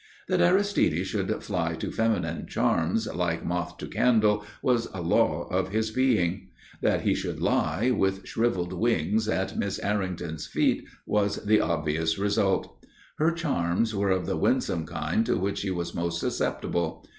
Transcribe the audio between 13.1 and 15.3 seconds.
Her charms were of the winsome kind